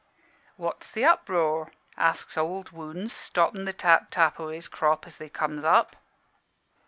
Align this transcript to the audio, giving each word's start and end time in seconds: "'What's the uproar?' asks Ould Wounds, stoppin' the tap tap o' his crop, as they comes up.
"'What's 0.55 0.89
the 0.89 1.05
uproar?' 1.05 1.71
asks 1.95 2.35
Ould 2.35 2.71
Wounds, 2.71 3.13
stoppin' 3.13 3.65
the 3.65 3.71
tap 3.73 4.07
tap 4.09 4.39
o' 4.39 4.47
his 4.47 4.67
crop, 4.67 5.05
as 5.05 5.17
they 5.17 5.29
comes 5.29 5.63
up. 5.63 5.95